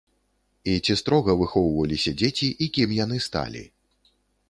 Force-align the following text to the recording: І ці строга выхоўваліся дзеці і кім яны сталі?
І 0.71 0.73
ці 0.85 0.95
строга 1.01 1.35
выхоўваліся 1.43 2.17
дзеці 2.25 2.53
і 2.67 2.73
кім 2.79 2.99
яны 3.05 3.17
сталі? 3.31 3.63